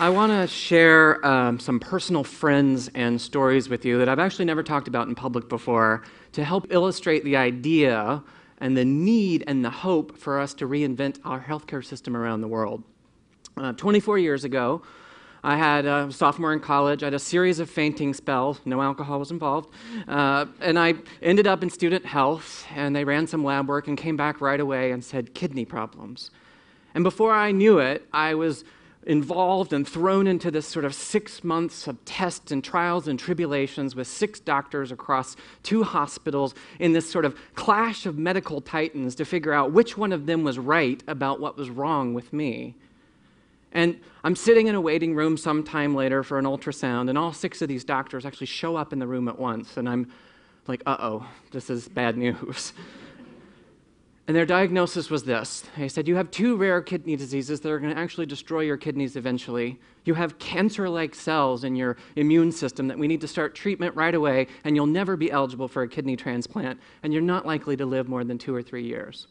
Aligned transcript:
I 0.00 0.08
want 0.08 0.32
to 0.32 0.46
share 0.46 1.22
um, 1.26 1.60
some 1.60 1.78
personal 1.78 2.24
friends 2.24 2.88
and 2.94 3.20
stories 3.20 3.68
with 3.68 3.84
you 3.84 3.98
that 3.98 4.08
I've 4.08 4.18
actually 4.18 4.46
never 4.46 4.62
talked 4.62 4.88
about 4.88 5.08
in 5.08 5.14
public 5.14 5.46
before 5.46 6.04
to 6.32 6.42
help 6.42 6.68
illustrate 6.70 7.22
the 7.22 7.36
idea 7.36 8.22
and 8.62 8.74
the 8.74 8.84
need 8.86 9.44
and 9.46 9.62
the 9.62 9.68
hope 9.68 10.16
for 10.16 10.40
us 10.40 10.54
to 10.54 10.66
reinvent 10.66 11.18
our 11.22 11.38
healthcare 11.38 11.84
system 11.84 12.16
around 12.16 12.40
the 12.40 12.48
world. 12.48 12.82
Uh, 13.58 13.74
24 13.74 14.16
years 14.16 14.44
ago, 14.44 14.80
I 15.44 15.58
had 15.58 15.84
a 15.84 16.10
sophomore 16.10 16.54
in 16.54 16.60
college. 16.60 17.02
I 17.02 17.06
had 17.08 17.14
a 17.14 17.18
series 17.18 17.58
of 17.58 17.68
fainting 17.68 18.14
spells. 18.14 18.58
No 18.64 18.80
alcohol 18.80 19.18
was 19.18 19.30
involved. 19.30 19.68
Uh, 20.08 20.46
and 20.62 20.78
I 20.78 20.94
ended 21.20 21.46
up 21.46 21.62
in 21.62 21.68
student 21.68 22.06
health, 22.06 22.64
and 22.74 22.96
they 22.96 23.04
ran 23.04 23.26
some 23.26 23.44
lab 23.44 23.68
work 23.68 23.86
and 23.86 23.98
came 23.98 24.16
back 24.16 24.40
right 24.40 24.60
away 24.60 24.92
and 24.92 25.04
said 25.04 25.34
kidney 25.34 25.66
problems. 25.66 26.30
And 26.94 27.04
before 27.04 27.34
I 27.34 27.52
knew 27.52 27.80
it, 27.80 28.08
I 28.14 28.32
was 28.34 28.64
involved 29.06 29.72
and 29.72 29.88
thrown 29.88 30.26
into 30.26 30.50
this 30.50 30.66
sort 30.66 30.84
of 30.84 30.94
six 30.94 31.42
months 31.42 31.86
of 31.86 32.04
tests 32.04 32.52
and 32.52 32.62
trials 32.62 33.08
and 33.08 33.18
tribulations 33.18 33.96
with 33.96 34.06
six 34.06 34.38
doctors 34.40 34.92
across 34.92 35.36
two 35.62 35.82
hospitals 35.82 36.54
in 36.78 36.92
this 36.92 37.10
sort 37.10 37.24
of 37.24 37.34
clash 37.54 38.04
of 38.04 38.18
medical 38.18 38.60
titans 38.60 39.14
to 39.14 39.24
figure 39.24 39.52
out 39.52 39.72
which 39.72 39.96
one 39.96 40.12
of 40.12 40.26
them 40.26 40.44
was 40.44 40.58
right 40.58 41.02
about 41.06 41.40
what 41.40 41.56
was 41.56 41.70
wrong 41.70 42.12
with 42.12 42.32
me. 42.32 42.74
And 43.72 43.98
I'm 44.22 44.36
sitting 44.36 44.66
in 44.66 44.74
a 44.74 44.80
waiting 44.80 45.14
room 45.14 45.36
sometime 45.36 45.94
later 45.94 46.22
for 46.22 46.38
an 46.38 46.44
ultrasound, 46.44 47.08
and 47.08 47.16
all 47.16 47.32
six 47.32 47.62
of 47.62 47.68
these 47.68 47.84
doctors 47.84 48.26
actually 48.26 48.48
show 48.48 48.76
up 48.76 48.92
in 48.92 48.98
the 48.98 49.06
room 49.06 49.28
at 49.28 49.38
once. 49.38 49.76
And 49.76 49.88
I'm 49.88 50.12
like, 50.66 50.82
uh 50.86 50.96
oh, 51.00 51.26
this 51.52 51.70
is 51.70 51.88
bad 51.88 52.16
news. 52.18 52.72
And 54.30 54.36
their 54.36 54.46
diagnosis 54.46 55.10
was 55.10 55.24
this 55.24 55.64
they 55.76 55.88
said, 55.88 56.06
You 56.06 56.14
have 56.14 56.30
two 56.30 56.54
rare 56.54 56.80
kidney 56.80 57.16
diseases 57.16 57.58
that 57.58 57.68
are 57.68 57.80
going 57.80 57.92
to 57.92 58.00
actually 58.00 58.26
destroy 58.26 58.60
your 58.60 58.76
kidneys 58.76 59.16
eventually. 59.16 59.80
You 60.04 60.14
have 60.14 60.38
cancer 60.38 60.88
like 60.88 61.16
cells 61.16 61.64
in 61.64 61.74
your 61.74 61.96
immune 62.14 62.52
system 62.52 62.86
that 62.86 62.96
we 62.96 63.08
need 63.08 63.20
to 63.22 63.26
start 63.26 63.56
treatment 63.56 63.96
right 63.96 64.14
away, 64.14 64.46
and 64.62 64.76
you'll 64.76 64.86
never 64.86 65.16
be 65.16 65.32
eligible 65.32 65.66
for 65.66 65.82
a 65.82 65.88
kidney 65.88 66.14
transplant, 66.14 66.78
and 67.02 67.12
you're 67.12 67.22
not 67.22 67.44
likely 67.44 67.76
to 67.78 67.84
live 67.84 68.08
more 68.08 68.22
than 68.22 68.38
two 68.38 68.54
or 68.54 68.62
three 68.62 68.84
years. 68.84 69.26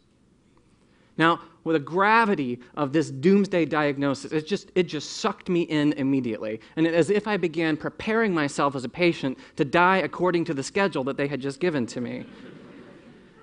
Now, 1.17 1.39
with 1.63 1.75
the 1.77 1.79
gravity 1.79 2.59
of 2.75 2.91
this 2.91 3.09
doomsday 3.09 3.67
diagnosis, 3.67 4.33
it 4.33 4.45
just, 4.45 4.69
it 4.75 4.83
just 4.83 5.11
sucked 5.11 5.47
me 5.47 5.61
in 5.61 5.93
immediately. 5.93 6.59
And 6.75 6.85
as 6.85 7.09
if 7.09 7.25
I 7.25 7.37
began 7.37 7.77
preparing 7.77 8.33
myself 8.33 8.75
as 8.75 8.83
a 8.83 8.89
patient 8.89 9.37
to 9.55 9.63
die 9.63 9.99
according 9.99 10.43
to 10.43 10.53
the 10.53 10.63
schedule 10.63 11.05
that 11.05 11.15
they 11.15 11.29
had 11.29 11.39
just 11.39 11.61
given 11.61 11.85
to 11.85 12.01
me. 12.01 12.25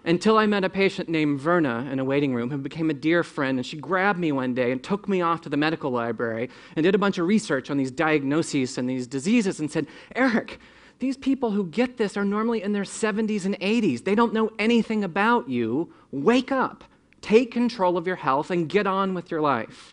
Until 0.07 0.39
I 0.39 0.47
met 0.47 0.63
a 0.63 0.71
patient 0.71 1.09
named 1.09 1.41
Verna 1.41 1.89
in 1.91 1.99
a 1.99 2.05
waiting 2.05 2.33
room 2.33 2.49
who 2.49 2.59
became 2.59 2.91
a 2.91 2.95
dear 2.95 3.25
friend, 3.25 3.59
and 3.59 3.67
she 3.67 3.77
grabbed 3.77 4.21
me 4.21 4.31
one 4.31 4.55
day 4.55 4.71
and 4.71 4.81
took 4.81 5.09
me 5.09 5.21
off 5.21 5.41
to 5.41 5.49
the 5.49 5.57
medical 5.57 5.91
library 5.91 6.49
and 6.77 6.85
did 6.85 6.95
a 6.95 6.99
bunch 6.99 7.19
of 7.19 7.27
research 7.27 7.71
on 7.71 7.77
these 7.77 7.91
diagnoses 7.91 8.79
and 8.79 8.89
these 8.89 9.09
diseases 9.09 9.59
and 9.59 9.69
said, 9.69 9.89
Eric, 10.15 10.61
these 11.01 11.17
people 11.17 11.51
who 11.51 11.67
get 11.67 11.97
this 11.97 12.17
are 12.17 12.25
normally 12.25 12.63
in 12.63 12.73
their 12.73 12.85
70s 12.85 13.47
and 13.47 13.59
80s. 13.59 14.05
They 14.05 14.15
don't 14.15 14.33
know 14.33 14.51
anything 14.61 15.03
about 15.03 15.49
you. 15.49 15.93
Wake 16.13 16.53
up. 16.53 16.85
Take 17.21 17.51
control 17.51 17.99
of 17.99 18.07
your 18.07 18.17
health 18.17 18.53
and 18.53 18.69
get 18.69 18.87
on 18.87 19.13
with 19.13 19.33
your 19.33 19.41
life. 19.41 19.93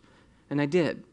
And 0.51 0.61
I 0.61 0.67
did. 0.67 1.03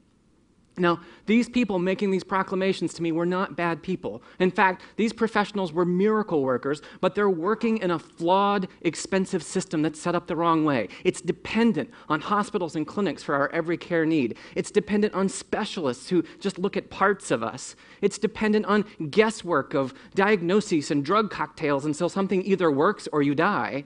Now, 0.81 1.01
these 1.27 1.49
people 1.49 1.79
making 1.79 2.11
these 2.11 2.25
proclamations 2.25 2.95
to 2.95 3.03
me 3.03 3.13
were 3.13 3.27
not 3.27 3.57
bad 3.57 3.83
people. 3.83 4.23
In 4.39 4.51
fact, 4.51 4.83
these 4.97 5.13
professionals 5.13 5.73
were 5.73 5.85
miracle 5.85 6.43
workers, 6.43 6.83
but 7.01 7.15
they're 7.15 7.31
working 7.31 7.79
in 7.79 7.91
a 7.91 7.99
flawed, 7.99 8.69
expensive 8.83 9.43
system 9.43 9.83
that's 9.83 10.01
set 10.01 10.15
up 10.15 10.27
the 10.27 10.37
wrong 10.37 10.65
way. 10.65 10.89
It's 11.05 11.21
dependent 11.21 11.91
on 12.09 12.21
hospitals 12.21 12.77
and 12.77 12.87
clinics 12.87 13.23
for 13.23 13.35
our 13.35 13.51
every 13.53 13.77
care 13.77 14.07
need. 14.07 14.37
It's 14.55 14.71
dependent 14.71 15.15
on 15.15 15.29
specialists 15.29 16.09
who 16.09 16.25
just 16.41 16.59
look 16.59 16.77
at 16.77 16.91
parts 16.91 17.31
of 17.31 17.43
us. 17.43 17.77
It's 18.01 18.19
dependent 18.19 18.67
on 18.67 18.85
guesswork 19.11 19.75
of 19.75 19.95
diagnoses 20.15 20.91
and 20.91 21.05
drug 21.05 21.31
cocktails 21.31 21.85
until 21.85 22.09
something 22.09 22.43
either 22.45 22.71
works 22.71 23.07
or 23.13 23.23
you 23.23 23.35
die 23.35 23.85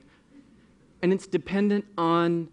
and 1.04 1.12
it's 1.12 1.26
dependent 1.26 1.84
on 1.98 2.48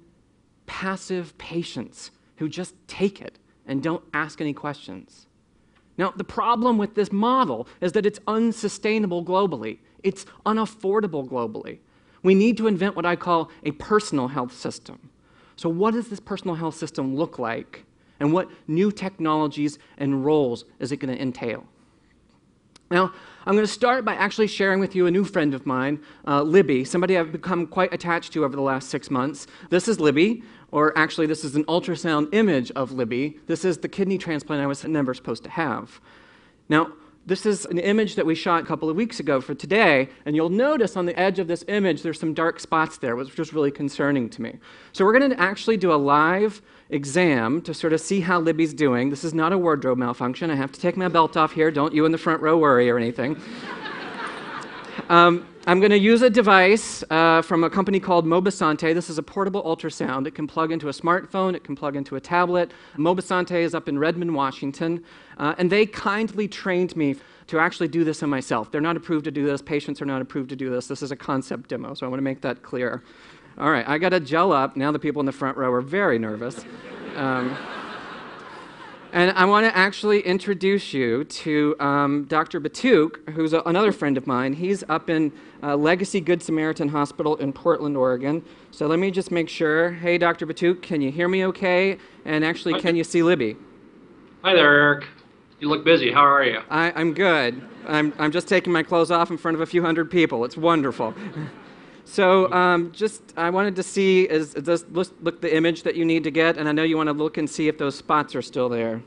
passive 0.66 1.38
patients 1.38 2.12
who 2.36 2.50
just 2.50 2.76
take 2.86 3.22
it 3.22 3.38
and 3.66 3.82
don't 3.82 4.04
ask 4.14 4.42
any 4.42 4.54
questions. 4.54 5.28
Now, 5.98 6.12
the 6.16 6.24
problem 6.24 6.78
with 6.78 6.96
this 6.96 7.12
model 7.12 7.68
is 7.80 7.92
that 7.94 8.06
it's 8.06 8.20
unsustainable 8.28 9.24
globally. 9.24 9.80
It's 10.04 10.26
unaffordable 10.46 11.28
globally. 11.28 11.80
We 12.24 12.36
need 12.36 12.58
to 12.58 12.68
invent 12.68 12.96
what 12.96 13.06
I 13.06 13.16
call 13.16 13.52
a 13.64 13.72
personal 13.72 14.30
health 14.30 14.54
system. 14.54 15.10
So, 15.56 15.70
what 15.70 15.94
does 15.94 16.08
this 16.08 16.20
personal 16.20 16.56
health 16.56 16.76
system 16.76 17.16
look 17.16 17.38
like? 17.40 17.86
And 18.20 18.32
what 18.34 18.50
new 18.68 18.92
technologies 18.92 19.80
and 19.98 20.24
roles 20.24 20.66
is 20.80 20.92
it 20.92 20.98
going 20.98 21.16
to 21.16 21.22
entail? 21.22 21.66
Now, 22.92 23.14
I'm 23.46 23.56
going 23.56 23.66
to 23.66 23.72
start 23.72 24.04
by 24.04 24.16
actually 24.16 24.48
sharing 24.48 24.82
with 24.82 24.96
you 24.96 25.08
a 25.08 25.12
new 25.12 25.24
friend 25.24 25.54
of 25.54 25.66
mine, 25.66 26.02
uh, 26.28 26.44
Libby, 26.44 26.84
somebody 26.84 27.18
I've 27.18 27.32
become 27.32 27.66
quite 27.66 27.94
attached 27.94 28.34
to 28.34 28.44
over 28.44 28.54
the 28.56 28.62
last 28.62 28.90
six 28.90 29.10
months. 29.10 29.48
This 29.70 29.88
is 29.88 30.02
Libby, 30.02 30.44
or 30.72 30.96
actually, 30.98 31.26
this 31.26 31.46
is 31.46 31.56
an 31.56 31.64
ultrasound 31.66 32.34
image 32.34 32.70
of 32.72 32.92
Libby. 32.92 33.40
This 33.48 33.64
is 33.64 33.78
the 33.78 33.88
kidney 33.88 34.18
transplant 34.18 34.62
I 34.62 34.68
was 34.68 34.84
never 34.84 35.14
supposed 35.14 35.44
to 35.46 35.50
have. 35.50 36.02
Now, 36.68 36.92
this 37.26 37.46
is 37.46 37.66
an 37.66 37.78
image 37.78 38.16
that 38.16 38.26
we 38.26 38.34
shot 38.34 38.64
a 38.64 38.66
couple 38.66 38.90
of 38.90 38.96
weeks 38.96 39.20
ago 39.20 39.42
for 39.42 39.54
today, 39.54 40.10
and 40.26 40.36
you'll 40.36 40.50
notice 40.50 40.98
on 40.98 41.06
the 41.06 41.18
edge 41.20 41.38
of 41.38 41.48
this 41.48 41.64
image 41.68 42.02
there's 42.02 42.20
some 42.20 42.34
dark 42.34 42.60
spots 42.60 42.98
there, 42.98 43.16
which 43.16 43.38
was 43.38 43.54
really 43.54 43.70
concerning 43.70 44.28
to 44.32 44.42
me. 44.42 44.58
So 44.92 45.06
we're 45.06 45.18
going 45.18 45.30
to 45.30 45.40
actually 45.40 45.78
do 45.78 45.94
a 45.94 45.96
live 45.96 46.62
exam 46.90 47.62
to 47.62 47.74
sort 47.74 47.94
of 47.94 48.02
see 48.02 48.22
how 48.22 48.40
Libby's 48.40 48.74
doing. 48.74 49.12
This 49.12 49.24
is 49.24 49.34
not 49.34 49.54
a 49.54 49.58
wardrobe 49.58 50.00
malfunction. 50.00 50.50
I 50.50 50.56
have 50.56 50.72
to 50.72 50.80
take 50.80 50.98
my 50.98 51.08
belt 51.08 51.38
off 51.38 51.52
here. 51.52 51.70
Don't 51.70 51.94
you 51.94 52.06
in 52.06 52.12
the 52.12 52.18
front 52.18 52.42
row 52.42 52.58
worry 52.58 52.90
or 52.90 52.98
anything. 52.98 53.40
um, 55.10 55.48
I'm 55.68 55.80
going 55.80 55.92
to 55.92 56.00
use 56.00 56.24
a 56.24 56.30
device 56.30 57.04
uh, 57.12 57.44
from 57.44 57.64
a 57.64 57.70
company 57.70 58.00
called 58.00 58.26
Mobisante. 58.26 58.96
This 58.96 59.12
is 59.12 59.20
a 59.20 59.24
portable 59.24 59.62
ultrasound. 59.62 60.26
It 60.26 60.34
can 60.34 60.48
plug 60.48 60.72
into 60.72 60.90
a 60.90 60.92
smartphone, 60.92 61.54
it 61.54 61.64
can 61.64 61.76
plug 61.76 61.96
into 61.96 62.16
a 62.16 62.20
tablet. 62.20 62.72
Mobisante 62.98 63.62
is 63.62 63.76
up 63.76 63.88
in 63.88 64.00
Redmond, 64.00 64.34
Washington, 64.34 65.04
uh, 65.38 65.54
and 65.60 65.72
they 65.72 65.86
kindly 65.86 66.48
trained 66.48 66.96
me 66.96 67.16
to 67.46 67.60
actually 67.60 67.90
do 67.90 68.04
this 68.04 68.24
on 68.24 68.30
myself. 68.30 68.72
They're 68.72 68.82
not 68.82 68.98
approved 68.98 69.26
to 69.26 69.32
do 69.32 69.46
this, 69.46 69.62
patients 69.62 70.02
are 70.02 70.06
not 70.06 70.20
approved 70.20 70.50
to 70.50 70.56
do 70.56 70.72
this. 70.72 70.88
This 70.88 71.04
is 71.04 71.12
a 71.12 71.16
concept 71.16 71.70
demo, 71.70 71.94
so 71.94 72.08
I 72.08 72.10
want 72.10 72.18
to 72.18 72.24
make 72.24 72.42
that 72.42 72.64
clear. 72.64 73.04
All 73.60 73.70
right, 73.70 73.88
I 73.88 74.00
got 74.00 74.14
a 74.14 74.20
gel 74.20 74.52
up. 74.52 74.76
Now 74.76 74.92
the 74.92 75.00
people 75.00 75.20
in 75.20 75.28
the 75.28 75.32
front 75.32 75.58
row 75.58 75.72
are 75.72 75.82
very 75.82 76.18
nervous. 76.18 76.66
Um, 77.16 77.56
and 79.14 79.32
I 79.32 79.46
want 79.46 79.66
to 79.66 79.76
actually 79.76 80.22
introduce 80.22 80.94
you 80.94 81.24
to 81.26 81.76
um, 81.80 82.26
Dr. 82.26 82.62
Batuk, 82.62 83.30
who's 83.32 83.54
a, 83.54 83.62
another 83.66 83.92
friend 83.92 84.18
of 84.18 84.26
mine. 84.26 84.54
He's 84.54 84.84
up 84.90 85.10
in 85.10 85.32
uh, 85.62 85.76
Legacy 85.76 86.22
Good 86.22 86.42
Samaritan 86.42 86.88
Hospital 86.90 87.36
in 87.38 87.52
Portland, 87.52 87.98
Oregon. 87.98 88.44
So 88.72 88.88
let 88.88 89.00
me 89.00 89.12
just 89.12 89.32
make 89.32 89.50
sure. 89.50 89.92
Hey, 89.92 90.18
Dr. 90.18 90.48
Batuk, 90.48 90.82
can 90.82 91.02
you 91.02 91.12
hear 91.12 91.28
me 91.28 91.46
okay? 91.48 91.98
And 92.26 92.46
actually, 92.46 92.80
can 92.80 92.96
you 92.96 93.04
see 93.04 93.22
Libby? 93.24 93.58
Hi 94.44 94.54
there, 94.54 94.74
Eric. 94.74 95.08
You 95.60 95.70
look 95.70 95.84
busy. 95.84 96.12
How 96.12 96.26
are 96.26 96.44
you? 96.44 96.62
I, 96.70 96.92
I'm 96.96 97.14
good. 97.14 97.62
I'm, 97.88 98.14
I'm 98.18 98.32
just 98.32 98.48
taking 98.48 98.72
my 98.74 98.84
clothes 98.84 99.12
off 99.12 99.30
in 99.30 99.38
front 99.38 99.56
of 99.56 99.62
a 99.62 99.66
few 99.66 99.84
hundred 99.84 100.10
people. 100.10 100.46
It's 100.46 100.58
wonderful. 100.58 101.14
So 102.12 102.52
um, 102.52 102.92
just, 102.92 103.22
I 103.38 103.50
wanted 103.50 103.78
to 103.78 103.84
see, 103.84 104.24
is, 104.24 104.54
does 104.54 104.86
look, 104.90 105.14
look 105.22 105.40
the 105.40 105.56
image 105.56 105.84
that 105.84 105.96
you 105.96 106.04
need 106.04 106.26
to 106.26 106.32
get, 106.32 106.58
and 106.58 106.68
I 106.68 106.74
know 106.74 106.84
you 106.84 106.98
want 106.98 107.08
to 107.08 107.14
look 107.14 107.38
and 107.38 107.50
see 107.50 107.70
if 107.70 107.78
those 107.78 107.96
spots 107.96 108.36
are 108.36 108.42
still 108.42 108.68
there. 108.68 109.02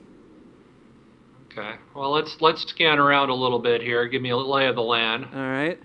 Okay. 1.52 1.74
Well, 1.94 2.10
let's 2.10 2.34
let's 2.40 2.62
scan 2.62 2.98
around 2.98 3.28
a 3.28 3.34
little 3.34 3.58
bit 3.58 3.82
here. 3.82 4.08
Give 4.08 4.22
me 4.22 4.30
a 4.30 4.36
lay 4.36 4.68
of 4.68 4.74
the 4.74 4.82
land. 4.82 5.26
All 5.34 5.50
right. 5.50 5.78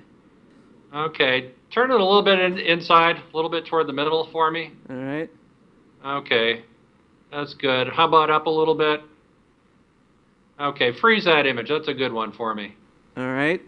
Okay. 0.95 1.51
Turn 1.71 1.91
it 1.91 1.99
a 1.99 2.05
little 2.05 2.23
bit 2.23 2.39
in, 2.39 2.57
inside, 2.57 3.17
a 3.17 3.35
little 3.35 3.51
bit 3.51 3.65
toward 3.65 3.88
the 3.88 3.94
middle 3.94 4.29
for 4.31 4.49
me. 4.49 4.71
All 4.89 4.95
right. 4.95 5.29
Okay. 6.05 6.63
That's 7.33 7.53
good. 7.53 7.89
How 7.89 8.07
about 8.07 8.29
up 8.29 8.45
a 8.45 8.49
little 8.49 8.75
bit? 8.75 9.01
Okay. 10.57 10.94
Freeze 11.01 11.25
that 11.25 11.45
image. 11.45 11.67
That's 11.67 11.89
a 11.89 11.94
good 11.94 12.13
one 12.13 12.31
for 12.31 12.55
me. 12.55 12.75
All 13.17 13.27
right. 13.27 13.61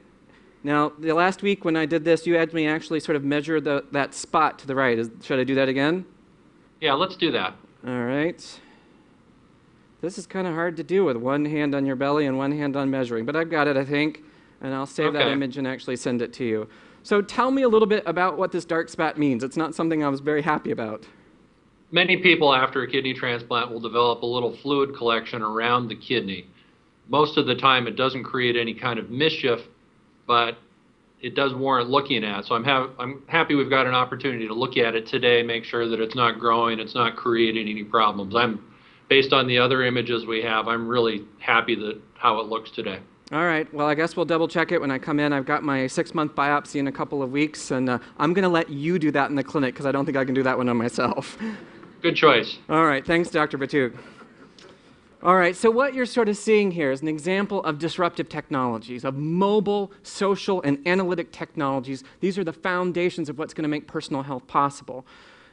Now, 0.64 0.92
the 1.00 1.14
last 1.14 1.42
week 1.42 1.66
when 1.66 1.76
I 1.76 1.86
did 1.86 2.04
this, 2.04 2.28
you 2.28 2.36
had 2.36 2.54
me 2.54 2.68
actually 2.68 3.00
sort 3.00 3.16
of 3.16 3.24
measure 3.24 3.60
the, 3.60 3.84
that 3.92 4.14
spot 4.14 4.60
to 4.60 4.68
the 4.68 4.76
right. 4.76 4.98
Is, 4.98 5.10
should 5.22 5.40
I 5.40 5.44
do 5.44 5.56
that 5.56 5.68
again? 5.70 6.06
Yeah, 6.80 6.94
let's 6.94 7.16
do 7.16 7.32
that. 7.32 7.56
All 7.86 8.04
right. 8.04 8.60
This 10.02 10.18
is 10.18 10.26
kind 10.26 10.48
of 10.48 10.54
hard 10.54 10.78
to 10.78 10.84
do 10.84 11.04
with 11.04 11.18
one 11.18 11.46
hand 11.46 11.76
on 11.76 11.86
your 11.86 11.96
belly 11.96 12.26
and 12.26 12.38
one 12.38 12.52
hand 12.52 12.76
on 12.76 12.90
measuring, 12.90 13.26
but 13.26 13.36
I've 13.36 13.50
got 13.50 13.68
it, 13.68 13.78
I 13.78 13.86
think, 13.86 14.24
and 14.62 14.74
I'll 14.74 14.88
save 14.88 15.14
that 15.14 15.28
image 15.28 15.58
and 15.58 15.68
actually 15.68 15.96
send 15.96 16.22
it 16.22 16.34
to 16.34 16.44
you. 16.44 16.68
So 17.04 17.22
tell 17.22 17.52
me 17.52 17.64
a 17.64 17.70
little 17.70 17.88
bit 17.88 18.04
about 18.06 18.38
what 18.38 18.52
this 18.52 18.66
dark 18.66 18.90
spot 18.90 19.18
means. 19.18 19.44
It's 19.44 19.58
not 19.58 19.74
something 19.76 20.04
I 20.04 20.10
was 20.10 20.20
very 20.20 20.42
happy 20.42 20.72
about. 20.72 21.06
Many 21.92 22.18
people 22.18 22.54
after 22.54 22.84
a 22.84 22.88
kidney 22.90 23.14
transplant 23.14 23.72
will 23.72 23.80
develop 23.80 24.22
a 24.22 24.26
little 24.26 24.56
fluid 24.58 24.96
collection 24.96 25.42
around 25.42 25.88
the 25.88 25.96
kidney. 25.96 26.48
Most 27.10 27.38
of 27.38 27.46
the 27.48 27.56
time, 27.56 27.86
it 27.88 27.96
doesn't 27.96 28.24
create 28.24 28.56
any 28.56 28.74
kind 28.74 28.98
of 28.98 29.10
mischief, 29.10 29.62
but 30.32 30.56
it 31.20 31.36
does 31.36 31.54
warrant 31.54 31.90
looking 31.90 32.24
at. 32.24 32.46
So 32.46 32.56
I'm, 32.56 32.64
ha- 32.64 32.88
I'm 32.98 33.22
happy 33.28 33.54
we've 33.54 33.70
got 33.70 33.86
an 33.86 33.94
opportunity 33.94 34.48
to 34.48 34.54
look 34.54 34.78
at 34.78 34.96
it 34.96 35.06
today, 35.06 35.44
make 35.44 35.66
sure 35.66 35.90
that 35.90 36.00
it's 36.00 36.16
not 36.16 36.40
growing, 36.40 36.80
it's 36.80 36.96
not 36.96 37.18
creating 37.18 37.68
any 37.68 37.84
problems. 37.84 38.34
I'm 38.34 38.64
based 39.10 39.34
on 39.34 39.46
the 39.46 39.58
other 39.58 39.84
images 39.84 40.26
we 40.26 40.42
have, 40.44 40.70
I'm 40.70 40.88
really 40.88 41.26
happy 41.40 41.76
that 41.76 42.00
how 42.14 42.40
it 42.40 42.46
looks 42.46 42.72
today. 42.72 43.00
All 43.34 43.44
right. 43.44 43.72
Well, 43.74 43.88
I 43.88 43.94
guess 43.94 44.16
we'll 44.16 44.26
double 44.26 44.48
check 44.48 44.72
it 44.72 44.80
when 44.80 44.90
I 44.90 45.00
come 45.00 45.20
in. 45.20 45.34
I've 45.34 45.46
got 45.46 45.64
my 45.64 45.86
six 45.88 46.14
month 46.14 46.34
biopsy 46.34 46.78
in 46.78 46.88
a 46.88 46.94
couple 46.94 47.22
of 47.22 47.30
weeks, 47.30 47.72
and 47.72 47.90
uh, 47.90 48.00
I'm 48.18 48.34
going 48.34 48.44
to 48.44 48.50
let 48.50 48.70
you 48.70 49.00
do 49.00 49.12
that 49.12 49.30
in 49.30 49.36
the 49.36 49.44
clinic 49.44 49.74
because 49.74 49.86
I 49.86 49.92
don't 49.92 50.06
think 50.06 50.18
I 50.18 50.24
can 50.24 50.34
do 50.34 50.44
that 50.44 50.58
one 50.58 50.70
on 50.70 50.78
myself. 50.78 51.38
Good 52.02 52.16
choice. 52.16 52.58
All 52.70 52.86
right. 52.86 53.06
Thanks, 53.06 53.30
Dr. 53.30 53.58
Batuk. 53.58 53.98
All 55.24 55.36
right, 55.36 55.56
so 55.56 55.70
what 55.70 55.94
you're 55.94 56.08
sort 56.08 56.30
of 56.30 56.38
seeing 56.38 56.72
here 56.72 56.92
is 56.92 57.04
an 57.04 57.08
example 57.08 57.64
of 57.64 57.78
disruptive 57.78 58.28
technologies, 58.28 59.06
of 59.06 59.16
mobile, 59.16 59.92
social, 60.02 60.64
and 60.64 60.80
analytic 60.88 61.32
technologies. 61.32 62.04
These 62.22 62.40
are 62.40 62.44
the 62.44 62.54
foundations 62.54 63.30
of 63.30 63.38
what's 63.38 63.54
going 63.54 63.62
to 63.64 63.70
make 63.70 63.88
personal 63.88 64.24
health 64.24 64.48
possible. 64.48 65.06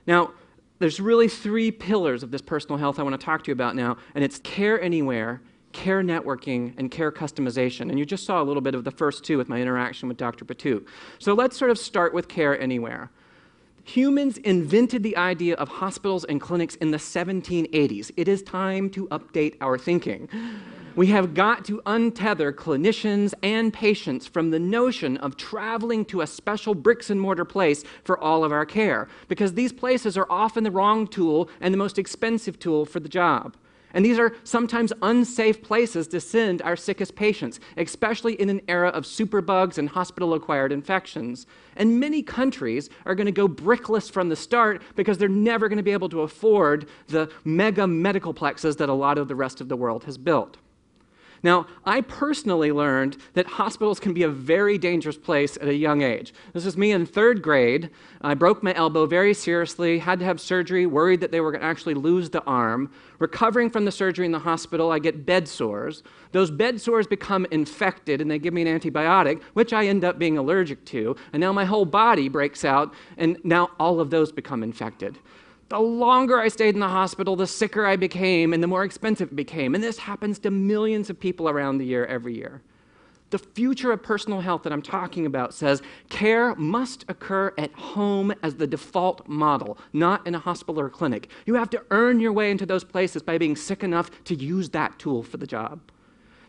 Now, 0.06 0.32
there's 0.78 1.00
really 1.00 1.28
three 1.28 1.70
pillars 1.70 2.22
of 2.22 2.30
this 2.30 2.40
personal 2.40 2.78
health 2.78 2.98
I 2.98 3.02
want 3.02 3.20
to 3.20 3.22
talk 3.22 3.44
to 3.44 3.48
you 3.48 3.52
about 3.52 3.76
now, 3.76 3.98
and 4.14 4.24
it's 4.24 4.38
care 4.38 4.80
anywhere, 4.80 5.42
care 5.72 6.02
networking, 6.02 6.72
and 6.78 6.90
care 6.90 7.12
customization. 7.12 7.90
And 7.90 7.98
you 7.98 8.06
just 8.06 8.24
saw 8.24 8.40
a 8.40 8.44
little 8.44 8.62
bit 8.62 8.74
of 8.74 8.84
the 8.84 8.90
first 8.90 9.22
two 9.22 9.36
with 9.36 9.50
my 9.50 9.60
interaction 9.60 10.08
with 10.08 10.16
Dr. 10.16 10.46
Batuk. 10.46 10.86
So 11.18 11.34
let's 11.34 11.58
sort 11.58 11.70
of 11.70 11.78
start 11.78 12.14
with 12.14 12.26
care 12.26 12.58
anywhere. 12.58 13.10
Humans 13.88 14.36
invented 14.38 15.02
the 15.02 15.16
idea 15.16 15.54
of 15.54 15.66
hospitals 15.66 16.24
and 16.24 16.42
clinics 16.42 16.74
in 16.74 16.90
the 16.90 16.98
1780s. 16.98 18.10
It 18.18 18.28
is 18.28 18.42
time 18.42 18.90
to 18.90 19.08
update 19.08 19.54
our 19.62 19.78
thinking. 19.78 20.28
We 20.94 21.06
have 21.06 21.32
got 21.32 21.64
to 21.66 21.80
untether 21.86 22.52
clinicians 22.52 23.32
and 23.42 23.72
patients 23.72 24.26
from 24.26 24.50
the 24.50 24.58
notion 24.58 25.16
of 25.16 25.38
traveling 25.38 26.04
to 26.06 26.20
a 26.20 26.26
special 26.26 26.74
bricks 26.74 27.08
and 27.08 27.18
mortar 27.18 27.46
place 27.46 27.82
for 28.04 28.18
all 28.18 28.44
of 28.44 28.52
our 28.52 28.66
care, 28.66 29.08
because 29.26 29.54
these 29.54 29.72
places 29.72 30.18
are 30.18 30.26
often 30.28 30.64
the 30.64 30.70
wrong 30.70 31.06
tool 31.06 31.48
and 31.62 31.72
the 31.72 31.78
most 31.78 31.98
expensive 31.98 32.58
tool 32.58 32.84
for 32.84 33.00
the 33.00 33.08
job. 33.08 33.56
And 33.98 34.04
these 34.04 34.20
are 34.20 34.36
sometimes 34.44 34.92
unsafe 35.02 35.60
places 35.60 36.06
to 36.06 36.20
send 36.20 36.62
our 36.62 36.76
sickest 36.76 37.16
patients, 37.16 37.58
especially 37.76 38.34
in 38.34 38.48
an 38.48 38.60
era 38.68 38.90
of 38.90 39.02
superbugs 39.02 39.76
and 39.76 39.88
hospital 39.88 40.34
acquired 40.34 40.70
infections. 40.70 41.48
And 41.74 41.98
many 41.98 42.22
countries 42.22 42.90
are 43.06 43.16
going 43.16 43.26
to 43.26 43.32
go 43.32 43.48
brickless 43.48 44.08
from 44.08 44.28
the 44.28 44.36
start 44.36 44.82
because 44.94 45.18
they're 45.18 45.28
never 45.28 45.68
going 45.68 45.78
to 45.78 45.82
be 45.82 45.90
able 45.90 46.10
to 46.10 46.20
afford 46.20 46.86
the 47.08 47.28
mega 47.44 47.88
medical 47.88 48.32
plexes 48.32 48.76
that 48.76 48.88
a 48.88 48.94
lot 48.94 49.18
of 49.18 49.26
the 49.26 49.34
rest 49.34 49.60
of 49.60 49.68
the 49.68 49.76
world 49.76 50.04
has 50.04 50.16
built. 50.16 50.58
Now, 51.42 51.66
I 51.84 52.00
personally 52.00 52.72
learned 52.72 53.16
that 53.34 53.46
hospitals 53.46 54.00
can 54.00 54.12
be 54.12 54.22
a 54.24 54.28
very 54.28 54.78
dangerous 54.78 55.16
place 55.16 55.56
at 55.56 55.68
a 55.68 55.74
young 55.74 56.02
age. 56.02 56.34
This 56.52 56.66
is 56.66 56.76
me 56.76 56.92
in 56.92 57.06
third 57.06 57.42
grade. 57.42 57.90
I 58.20 58.34
broke 58.34 58.62
my 58.62 58.74
elbow 58.74 59.06
very 59.06 59.34
seriously, 59.34 59.98
had 59.98 60.18
to 60.18 60.24
have 60.24 60.40
surgery, 60.40 60.86
worried 60.86 61.20
that 61.20 61.30
they 61.30 61.40
were 61.40 61.52
going 61.52 61.60
to 61.62 61.66
actually 61.66 61.94
lose 61.94 62.30
the 62.30 62.42
arm. 62.44 62.90
Recovering 63.18 63.70
from 63.70 63.84
the 63.84 63.92
surgery 63.92 64.26
in 64.26 64.32
the 64.32 64.38
hospital, 64.38 64.90
I 64.90 64.98
get 64.98 65.24
bed 65.26 65.46
sores. 65.46 66.02
Those 66.32 66.50
bed 66.50 66.80
sores 66.80 67.06
become 67.06 67.46
infected 67.50 68.20
and 68.20 68.30
they 68.30 68.38
give 68.38 68.54
me 68.54 68.62
an 68.62 68.80
antibiotic, 68.80 69.42
which 69.54 69.72
I 69.72 69.86
end 69.86 70.04
up 70.04 70.18
being 70.18 70.38
allergic 70.38 70.84
to. 70.86 71.16
And 71.32 71.40
now 71.40 71.52
my 71.52 71.64
whole 71.64 71.84
body 71.84 72.28
breaks 72.28 72.64
out, 72.64 72.94
and 73.16 73.38
now 73.44 73.70
all 73.78 74.00
of 74.00 74.10
those 74.10 74.32
become 74.32 74.62
infected. 74.62 75.18
The 75.68 75.78
longer 75.78 76.38
I 76.38 76.48
stayed 76.48 76.74
in 76.74 76.80
the 76.80 76.88
hospital, 76.88 77.36
the 77.36 77.46
sicker 77.46 77.84
I 77.84 77.96
became 77.96 78.54
and 78.54 78.62
the 78.62 78.66
more 78.66 78.84
expensive 78.84 79.28
it 79.32 79.36
became. 79.36 79.74
And 79.74 79.84
this 79.84 79.98
happens 79.98 80.38
to 80.40 80.50
millions 80.50 81.10
of 81.10 81.20
people 81.20 81.48
around 81.48 81.78
the 81.78 81.84
year 81.84 82.06
every 82.06 82.34
year. 82.34 82.62
The 83.30 83.38
future 83.38 83.92
of 83.92 84.02
personal 84.02 84.40
health 84.40 84.62
that 84.62 84.72
I'm 84.72 84.80
talking 84.80 85.26
about 85.26 85.52
says 85.52 85.82
care 86.08 86.54
must 86.54 87.04
occur 87.08 87.52
at 87.58 87.70
home 87.74 88.32
as 88.42 88.54
the 88.54 88.66
default 88.66 89.28
model, 89.28 89.76
not 89.92 90.26
in 90.26 90.34
a 90.34 90.38
hospital 90.38 90.80
or 90.80 90.88
clinic. 90.88 91.28
You 91.44 91.54
have 91.56 91.68
to 91.70 91.82
earn 91.90 92.20
your 92.20 92.32
way 92.32 92.50
into 92.50 92.64
those 92.64 92.84
places 92.84 93.22
by 93.22 93.36
being 93.36 93.54
sick 93.54 93.84
enough 93.84 94.10
to 94.24 94.34
use 94.34 94.70
that 94.70 94.98
tool 94.98 95.22
for 95.22 95.36
the 95.36 95.46
job. 95.46 95.80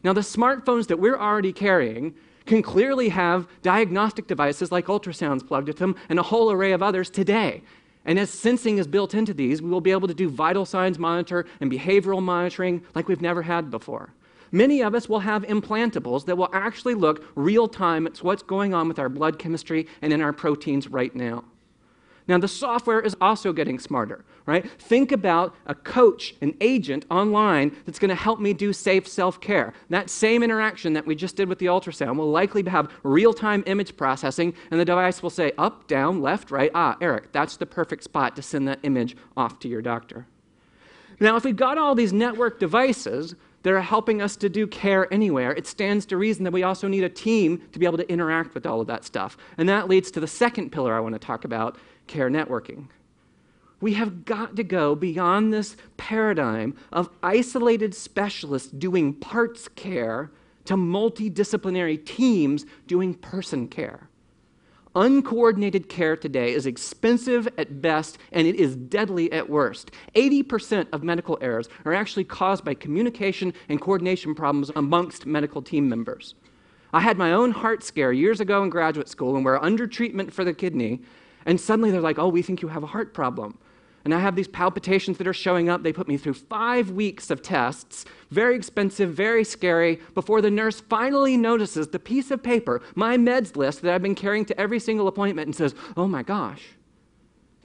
Now, 0.05 0.13
the 0.13 0.21
smartphones 0.21 0.87
that 0.87 0.99
we're 0.99 1.17
already 1.19 1.51
carrying 1.51 2.15
can 2.45 2.61
clearly 2.61 3.09
have 3.09 3.47
diagnostic 3.61 4.27
devices 4.27 4.71
like 4.71 4.85
ultrasounds 4.85 5.45
plugged 5.45 5.67
into 5.67 5.79
them 5.79 5.95
and 6.07 6.17
a 6.17 6.23
whole 6.23 6.49
array 6.49 6.71
of 6.71 6.81
others 6.81 7.09
today. 7.09 7.61
And 8.05 8.17
as 8.17 8.29
sensing 8.29 8.77
is 8.77 8.87
built 8.87 9.13
into 9.13 9.33
these, 9.33 9.61
we 9.61 9.69
will 9.69 9.81
be 9.81 9.91
able 9.91 10.07
to 10.07 10.13
do 10.13 10.29
vital 10.29 10.65
signs 10.65 10.97
monitor 10.97 11.45
and 11.59 11.71
behavioral 11.71 12.21
monitoring 12.21 12.83
like 12.95 13.07
we've 13.07 13.21
never 13.21 13.41
had 13.41 13.69
before. 13.69 14.13
Many 14.51 14.81
of 14.81 14.95
us 14.95 15.07
will 15.07 15.19
have 15.19 15.43
implantables 15.43 16.25
that 16.25 16.37
will 16.37 16.49
actually 16.53 16.95
look 16.95 17.23
real 17.35 17.67
time 17.67 18.07
at 18.07 18.17
what's 18.17 18.41
going 18.41 18.73
on 18.73 18.87
with 18.87 18.97
our 18.97 19.09
blood 19.09 19.37
chemistry 19.37 19.87
and 20.01 20.11
in 20.11 20.21
our 20.21 20.33
proteins 20.33 20.87
right 20.87 21.13
now. 21.15 21.43
Now, 22.29 22.37
the 22.37 22.47
software 22.47 22.99
is 22.99 23.15
also 23.19 23.51
getting 23.51 23.79
smarter, 23.79 24.23
right? 24.45 24.69
Think 24.79 25.11
about 25.11 25.55
a 25.65 25.73
coach, 25.73 26.35
an 26.41 26.53
agent 26.61 27.05
online 27.09 27.75
that's 27.87 27.97
going 27.97 28.09
to 28.09 28.15
help 28.15 28.39
me 28.39 28.53
do 28.53 28.71
safe 28.71 29.07
self 29.07 29.41
care. 29.41 29.73
That 29.89 30.11
same 30.11 30.43
interaction 30.43 30.93
that 30.93 31.07
we 31.07 31.15
just 31.15 31.35
did 31.35 31.49
with 31.49 31.57
the 31.57 31.65
ultrasound 31.65 32.17
will 32.17 32.29
likely 32.29 32.63
have 32.69 32.91
real 33.01 33.33
time 33.33 33.63
image 33.65 33.97
processing, 33.97 34.53
and 34.69 34.79
the 34.79 34.85
device 34.85 35.23
will 35.23 35.31
say 35.31 35.53
up, 35.57 35.87
down, 35.87 36.21
left, 36.21 36.51
right. 36.51 36.69
Ah, 36.75 36.95
Eric, 37.01 37.31
that's 37.31 37.57
the 37.57 37.65
perfect 37.65 38.03
spot 38.03 38.35
to 38.35 38.43
send 38.43 38.67
that 38.67 38.77
image 38.83 39.17
off 39.35 39.57
to 39.61 39.67
your 39.67 39.81
doctor. 39.81 40.27
Now, 41.19 41.35
if 41.35 41.43
we've 41.43 41.55
got 41.55 41.79
all 41.79 41.95
these 41.95 42.13
network 42.13 42.59
devices, 42.59 43.33
that 43.63 43.73
are 43.73 43.81
helping 43.81 44.21
us 44.21 44.35
to 44.37 44.49
do 44.49 44.65
care 44.65 45.11
anywhere, 45.13 45.51
it 45.51 45.67
stands 45.67 46.05
to 46.07 46.17
reason 46.17 46.43
that 46.43 46.51
we 46.51 46.63
also 46.63 46.87
need 46.87 47.03
a 47.03 47.09
team 47.09 47.61
to 47.71 47.79
be 47.79 47.85
able 47.85 47.97
to 47.97 48.09
interact 48.09 48.53
with 48.53 48.65
all 48.65 48.79
of 48.79 48.87
that 48.87 49.03
stuff. 49.03 49.37
And 49.57 49.67
that 49.67 49.89
leads 49.89 50.11
to 50.11 50.19
the 50.19 50.27
second 50.27 50.71
pillar 50.71 50.95
I 50.95 50.99
want 50.99 51.13
to 51.15 51.19
talk 51.19 51.43
about, 51.43 51.77
care 52.09 52.29
networking. 52.29 52.87
We 53.79 53.93
have 53.93 54.25
got 54.25 54.57
to 54.57 54.63
go 54.63 54.93
beyond 54.95 55.53
this 55.53 55.77
paradigm 55.95 56.75
of 56.91 57.09
isolated 57.23 57.95
specialists 57.95 58.69
doing 58.69 59.13
parts 59.13 59.69
care 59.69 60.31
to 60.65 60.75
multidisciplinary 60.75 62.05
teams 62.05 62.65
doing 62.87 63.13
person 63.13 63.69
care. 63.69 64.09
Uncoordinated 64.95 65.87
care 65.87 66.17
today 66.17 66.51
is 66.51 66.65
expensive 66.65 67.47
at 67.57 67.81
best 67.81 68.17
and 68.31 68.47
it 68.47 68.55
is 68.55 68.75
deadly 68.75 69.31
at 69.31 69.49
worst. 69.49 69.91
80% 70.15 70.87
of 70.91 71.03
medical 71.03 71.37
errors 71.41 71.69
are 71.85 71.93
actually 71.93 72.23
caused 72.25 72.65
by 72.65 72.73
communication 72.73 73.53
and 73.69 73.79
coordination 73.79 74.35
problems 74.35 74.71
amongst 74.75 75.25
medical 75.25 75.61
team 75.61 75.87
members. 75.87 76.35
I 76.91 77.01
had 77.01 77.17
my 77.17 77.31
own 77.31 77.51
heart 77.51 77.83
scare 77.83 78.11
years 78.11 78.41
ago 78.41 78.63
in 78.63 78.71
graduate 78.71 79.07
school, 79.07 79.35
and 79.35 79.45
we're 79.45 79.59
under 79.59 79.85
treatment 79.85 80.33
for 80.33 80.43
the 80.43 80.55
kidney, 80.55 81.01
and 81.49 81.59
suddenly 81.59 81.89
they're 81.89 81.99
like, 81.99 82.19
oh, 82.19 82.27
we 82.27 82.43
think 82.43 82.61
you 82.61 82.67
have 82.67 82.83
a 82.83 82.87
heart 82.87 83.11
problem. 83.11 83.57
And 84.05 84.13
I 84.13 84.19
have 84.19 84.35
these 84.35 84.47
palpitations 84.47 85.17
that 85.17 85.25
are 85.25 85.33
showing 85.33 85.67
up. 85.67 85.81
They 85.81 85.91
put 85.91 86.07
me 86.07 86.15
through 86.15 86.35
five 86.35 86.91
weeks 86.91 87.31
of 87.31 87.41
tests, 87.41 88.05
very 88.29 88.55
expensive, 88.55 89.15
very 89.15 89.43
scary, 89.43 89.99
before 90.13 90.41
the 90.43 90.51
nurse 90.51 90.79
finally 90.79 91.37
notices 91.37 91.87
the 91.87 91.97
piece 91.97 92.29
of 92.29 92.43
paper, 92.43 92.83
my 92.93 93.17
meds 93.17 93.55
list 93.55 93.81
that 93.81 93.91
I've 93.91 94.03
been 94.03 94.13
carrying 94.13 94.45
to 94.45 94.59
every 94.61 94.79
single 94.79 95.07
appointment, 95.07 95.47
and 95.47 95.55
says, 95.55 95.73
oh 95.97 96.07
my 96.07 96.21
gosh. 96.21 96.67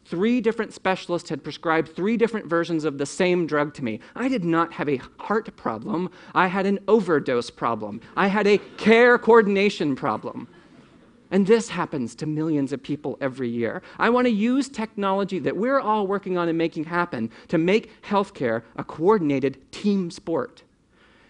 Three 0.06 0.40
different 0.40 0.72
specialists 0.72 1.28
had 1.28 1.44
prescribed 1.44 1.94
three 1.94 2.16
different 2.16 2.46
versions 2.46 2.84
of 2.84 2.96
the 2.96 3.06
same 3.06 3.46
drug 3.46 3.74
to 3.74 3.84
me. 3.84 4.00
I 4.16 4.28
did 4.28 4.46
not 4.46 4.72
have 4.72 4.88
a 4.88 5.02
heart 5.18 5.54
problem. 5.56 6.10
I 6.34 6.46
had 6.46 6.64
an 6.64 6.78
overdose 6.88 7.50
problem. 7.50 8.00
I 8.16 8.28
had 8.28 8.46
a 8.46 8.56
care 8.78 9.18
coordination 9.18 9.94
problem. 9.94 10.48
And 11.30 11.46
this 11.46 11.68
happens 11.68 12.14
to 12.16 12.26
millions 12.26 12.72
of 12.72 12.82
people 12.82 13.18
every 13.20 13.48
year. 13.48 13.82
I 13.98 14.10
want 14.10 14.26
to 14.26 14.32
use 14.32 14.68
technology 14.68 15.38
that 15.40 15.56
we're 15.56 15.80
all 15.80 16.06
working 16.06 16.38
on 16.38 16.48
and 16.48 16.56
making 16.56 16.84
happen 16.84 17.30
to 17.48 17.58
make 17.58 18.02
healthcare 18.02 18.62
a 18.76 18.84
coordinated 18.84 19.58
team 19.72 20.10
sport. 20.10 20.62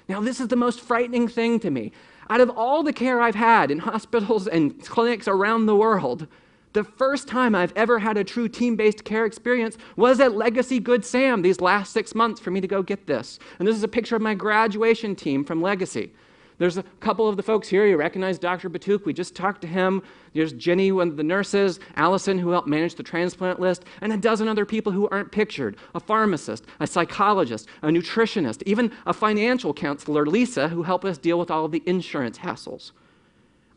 Now, 0.09 0.21
this 0.21 0.41
is 0.41 0.49
the 0.49 0.57
most 0.57 0.81
frightening 0.81 1.29
thing 1.29 1.59
to 1.61 1.71
me. 1.71 1.93
Out 2.29 2.41
of 2.41 2.51
all 2.51 2.83
the 2.83 2.93
care 2.93 3.21
I've 3.21 3.35
had 3.35 3.71
in 3.71 3.79
hospitals 3.91 4.47
and 4.47 4.85
clinics 4.85 5.29
around 5.29 5.67
the 5.67 5.77
world, 5.77 6.27
the 6.75 6.85
first 6.85 7.29
time 7.29 7.55
I've 7.55 7.73
ever 7.77 8.01
had 8.01 8.17
a 8.17 8.25
true 8.25 8.49
team 8.49 8.75
based 8.75 9.05
care 9.05 9.25
experience 9.25 9.79
was 9.97 10.21
at 10.21 10.35
Legacy 10.35 10.81
Good 10.81 11.05
Sam 11.05 11.43
these 11.43 11.61
last 11.61 11.93
six 11.93 12.15
months 12.15 12.41
for 12.41 12.51
me 12.51 12.61
to 12.61 12.67
go 12.67 12.83
get 12.83 13.07
this. 13.07 13.39
And 13.59 13.69
this 13.69 13.77
is 13.77 13.85
a 13.85 13.89
picture 13.89 14.17
of 14.17 14.23
my 14.23 14.35
graduation 14.35 15.15
team 15.15 15.45
from 15.45 15.63
Legacy. 15.63 16.13
There's 16.59 16.77
a 16.77 16.85
couple 17.01 17.29
of 17.29 17.37
the 17.37 17.43
folks 17.43 17.69
here. 17.69 17.87
You 17.87 17.97
recognize 17.97 18.39
Dr. 18.39 18.71
Batuk. 18.71 19.05
We 19.05 19.13
just 19.13 19.35
talked 19.35 19.61
to 19.63 19.67
him. 19.67 20.03
There's 20.35 20.53
Jenny, 20.53 20.93
one 20.93 21.09
of 21.09 21.17
the 21.17 21.25
nurses, 21.25 21.81
Allison, 21.97 22.39
who 22.39 22.51
helped 22.51 22.69
manage 22.69 22.95
the 22.95 23.03
transplant 23.03 23.59
list, 23.59 23.85
and 24.01 24.13
a 24.13 24.17
dozen 24.17 24.47
other 24.47 24.65
people 24.65 24.93
who 24.93 25.09
aren't 25.09 25.33
pictured 25.33 25.77
a 25.95 26.01
pharmacist, 26.01 26.65
a 26.79 26.87
psychologist, 26.87 27.69
a 27.83 27.89
nutritionist, 27.89 28.63
even 28.67 28.93
a 29.07 29.13
financial 29.13 29.75
counselor, 29.75 30.27
Lisa, 30.27 30.69
who 30.69 30.85
helped 30.85 31.05
us 31.05 31.19
deal 31.19 31.39
with 31.39 31.51
all 31.51 31.65
of 31.65 31.73
the 31.73 31.83
insurance 31.87 32.39
hassles. 32.39 32.93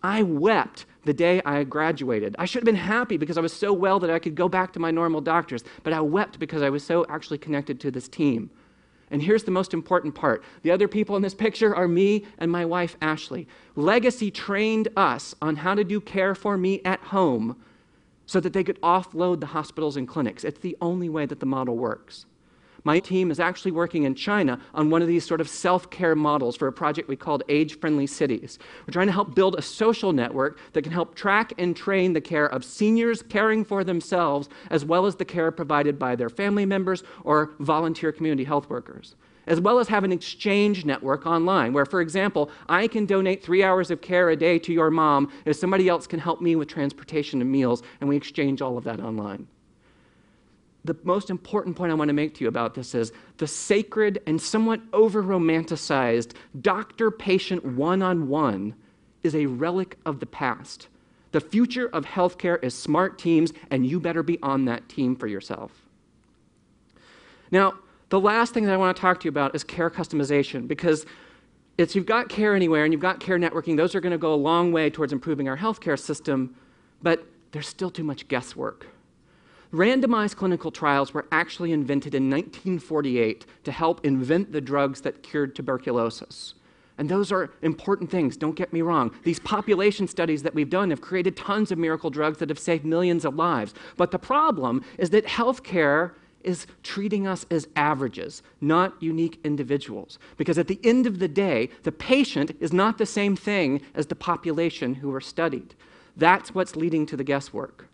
I 0.03 0.21
wept 0.21 0.85
the 1.05 1.13
day 1.13 1.41
I 1.43 1.63
graduated. 1.63 2.35
I 2.37 2.45
should 2.45 2.61
have 2.61 2.65
been 2.65 2.75
happy 2.75 3.17
because 3.17 3.37
I 3.37 3.41
was 3.41 3.53
so 3.53 3.73
well 3.73 3.99
that 3.99 4.11
I 4.11 4.19
could 4.19 4.35
go 4.35 4.47
back 4.47 4.71
to 4.73 4.79
my 4.79 4.91
normal 4.91 5.21
doctors, 5.21 5.63
but 5.83 5.93
I 5.93 6.01
wept 6.01 6.37
because 6.37 6.61
I 6.61 6.69
was 6.69 6.83
so 6.83 7.05
actually 7.09 7.39
connected 7.39 7.79
to 7.79 7.91
this 7.91 8.07
team. 8.07 8.51
And 9.09 9.21
here's 9.21 9.43
the 9.43 9.51
most 9.51 9.73
important 9.73 10.15
part 10.15 10.43
the 10.63 10.71
other 10.71 10.87
people 10.87 11.15
in 11.15 11.21
this 11.21 11.33
picture 11.33 11.75
are 11.75 11.87
me 11.87 12.25
and 12.37 12.51
my 12.51 12.65
wife, 12.65 12.97
Ashley. 13.01 13.47
Legacy 13.75 14.31
trained 14.31 14.89
us 14.95 15.33
on 15.41 15.57
how 15.57 15.75
to 15.75 15.83
do 15.83 16.01
care 16.01 16.35
for 16.35 16.57
me 16.57 16.81
at 16.83 16.99
home 16.99 17.55
so 18.25 18.39
that 18.41 18.53
they 18.53 18.63
could 18.63 18.81
offload 18.81 19.39
the 19.39 19.47
hospitals 19.47 19.95
and 19.95 20.07
clinics. 20.07 20.43
It's 20.43 20.59
the 20.59 20.77
only 20.81 21.07
way 21.07 21.25
that 21.25 21.39
the 21.39 21.45
model 21.45 21.77
works. 21.77 22.25
My 22.87 23.01
team 23.01 23.31
is 23.31 23.41
actually 23.41 23.71
working 23.71 24.03
in 24.03 24.15
China 24.15 24.61
on 24.73 24.89
one 24.89 25.01
of 25.01 25.09
these 25.09 25.25
sort 25.25 25.41
of 25.41 25.49
self 25.49 25.89
care 25.89 26.15
models 26.15 26.55
for 26.55 26.69
a 26.69 26.71
project 26.71 27.09
we 27.09 27.17
called 27.17 27.43
Age 27.49 27.77
Friendly 27.81 28.07
Cities. 28.07 28.59
We're 28.87 28.93
trying 28.93 29.07
to 29.07 29.11
help 29.11 29.35
build 29.35 29.55
a 29.55 29.61
social 29.61 30.13
network 30.13 30.57
that 30.71 30.83
can 30.83 30.93
help 30.93 31.13
track 31.13 31.51
and 31.57 31.75
train 31.75 32.13
the 32.13 32.21
care 32.21 32.45
of 32.45 32.63
seniors 32.63 33.21
caring 33.21 33.65
for 33.65 33.83
themselves, 33.83 34.47
as 34.69 34.85
well 34.85 35.05
as 35.05 35.17
the 35.17 35.25
care 35.25 35.51
provided 35.51 35.99
by 35.99 36.15
their 36.15 36.29
family 36.29 36.65
members 36.65 37.03
or 37.25 37.55
volunteer 37.59 38.13
community 38.13 38.45
health 38.45 38.69
workers 38.69 39.17
as 39.47 39.61
well 39.61 39.79
as 39.79 39.87
have 39.87 40.03
an 40.03 40.11
exchange 40.11 40.83
network 40.83 41.25
online 41.25 41.71
where, 41.71 41.85
for 41.85 42.01
example, 42.01 42.49
I 42.67 42.87
can 42.87 43.05
donate 43.05 43.41
three 43.41 43.63
hours 43.63 43.91
of 43.91 44.01
care 44.01 44.29
a 44.29 44.35
day 44.35 44.59
to 44.59 44.73
your 44.73 44.91
mom 44.91 45.31
if 45.45 45.55
somebody 45.55 45.87
else 45.87 46.05
can 46.05 46.19
help 46.19 46.41
me 46.41 46.57
with 46.57 46.67
transportation 46.67 47.41
and 47.41 47.49
meals, 47.49 47.81
and 48.01 48.09
we 48.09 48.17
exchange 48.17 48.61
all 48.61 48.77
of 48.77 48.83
that 48.83 48.99
online. 48.99 49.47
The 50.87 50.95
most 51.03 51.29
important 51.29 51.75
point 51.75 51.91
I 51.91 51.95
want 51.95 52.07
to 52.07 52.13
make 52.13 52.33
to 52.35 52.45
you 52.45 52.47
about 52.47 52.73
this 52.73 52.95
is 52.95 53.11
the 53.39 53.45
sacred 53.45 54.21
and 54.25 54.41
somewhat 54.41 54.79
over 54.93 55.21
romanticized 55.21 56.31
doctor 56.61 57.11
patient 57.11 57.65
one 57.65 58.01
on 58.01 58.29
one 58.29 58.73
is 59.21 59.35
a 59.35 59.47
relic 59.47 59.97
of 60.05 60.21
the 60.21 60.25
past. 60.25 60.87
The 61.33 61.41
future 61.41 61.89
of 61.89 62.05
healthcare 62.05 62.63
is 62.63 62.73
smart 62.73 63.19
teams, 63.19 63.51
and 63.69 63.85
you 63.85 63.99
better 63.99 64.23
be 64.23 64.39
on 64.41 64.63
that 64.65 64.87
team 64.87 65.17
for 65.17 65.27
yourself. 65.27 65.73
Now, 67.51 67.73
the 68.07 68.19
last 68.21 68.53
thing 68.53 68.63
that 68.63 68.73
I 68.73 68.77
want 68.77 68.95
to 68.95 69.01
talk 69.01 69.19
to 69.19 69.25
you 69.25 69.29
about 69.29 69.55
is 69.55 69.65
care 69.65 69.89
customization 69.89 70.69
because 70.69 71.05
it's 71.77 71.95
you've 71.95 72.05
got 72.05 72.29
care 72.29 72.55
anywhere 72.55 72.85
and 72.85 72.93
you've 72.93 73.01
got 73.01 73.19
care 73.19 73.37
networking. 73.37 73.75
Those 73.75 73.93
are 73.93 73.99
going 73.99 74.13
to 74.13 74.17
go 74.17 74.33
a 74.33 74.35
long 74.35 74.71
way 74.71 74.89
towards 74.89 75.11
improving 75.11 75.49
our 75.49 75.57
healthcare 75.57 75.99
system, 75.99 76.55
but 77.03 77.27
there's 77.51 77.67
still 77.67 77.89
too 77.91 78.05
much 78.05 78.29
guesswork. 78.29 78.87
Randomized 79.73 80.37
clinical 80.37 80.71
trials 80.71 81.13
were 81.13 81.25
actually 81.31 81.73
invented 81.73 82.15
in 82.15 82.29
1948 82.29 83.45
to 83.65 83.71
help 83.71 84.05
invent 84.05 84.51
the 84.51 84.61
drugs 84.61 85.01
that 85.01 85.23
cured 85.23 85.55
tuberculosis. 85.55 86.53
And 86.97 87.09
those 87.09 87.31
are 87.31 87.51
important 87.61 88.09
things, 88.09 88.37
don't 88.37 88.55
get 88.55 88.73
me 88.73 88.81
wrong. 88.81 89.11
These 89.23 89.39
population 89.39 90.07
studies 90.07 90.41
that 90.43 90.55
we've 90.55 90.69
done 90.69 90.89
have 90.89 91.01
created 91.01 91.35
tons 91.35 91.71
of 91.71 91.77
miracle 91.77 92.09
drugs 92.09 92.39
that 92.39 92.49
have 92.49 92.57
saved 92.57 92.85
millions 92.85 93.23
of 93.23 93.35
lives. 93.35 93.73
But 93.97 94.11
the 94.11 94.19
problem 94.19 94.83
is 94.97 95.11
that 95.11 95.25
healthcare 95.25 96.13
is 96.43 96.65
treating 96.81 97.27
us 97.27 97.45
as 97.51 97.67
averages, 97.75 98.41
not 98.61 98.93
unique 99.01 99.39
individuals. 99.43 100.17
Because 100.37 100.57
at 100.57 100.67
the 100.67 100.79
end 100.83 101.05
of 101.05 101.19
the 101.19 101.27
day, 101.27 101.69
the 101.83 101.91
patient 101.91 102.51
is 102.59 102.71
not 102.71 102.97
the 102.97 103.05
same 103.05 103.35
thing 103.35 103.81
as 103.93 104.07
the 104.07 104.15
population 104.15 104.95
who 104.95 105.13
are 105.13 105.21
studied. 105.21 105.75
That's 106.15 106.55
what's 106.55 106.75
leading 106.75 107.05
to 107.07 107.17
the 107.17 107.23
guesswork. 107.23 107.89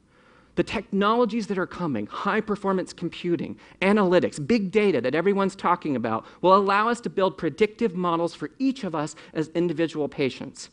The 0.56 0.64
technologies 0.64 1.48
that 1.48 1.58
are 1.58 1.68
coming, 1.68 2.06
high 2.08 2.42
performance 2.42 2.94
computing, 2.94 3.58
analytics, 3.82 4.46
big 4.46 4.72
data 4.72 5.02
that 5.02 5.16
everyone's 5.16 5.56
talking 5.56 5.96
about, 5.96 6.26
will 6.42 6.56
allow 6.56 6.90
us 6.90 7.02
to 7.02 7.10
build 7.10 7.38
predictive 7.38 7.96
models 7.96 8.36
for 8.36 8.52
each 8.60 8.84
of 8.84 8.94
us 8.94 9.16
as 9.34 9.48
individual 9.50 10.08
patients. 10.08 10.70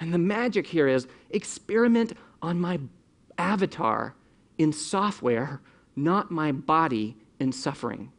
And 0.00 0.14
the 0.14 0.18
magic 0.18 0.66
here 0.66 0.88
is 0.88 1.06
experiment 1.30 2.14
on 2.40 2.58
my 2.58 2.80
avatar 3.36 4.14
in 4.56 4.72
software 4.72 5.60
not 5.98 6.30
my 6.30 6.52
body 6.52 7.16
in 7.40 7.52
suffering. 7.52 8.12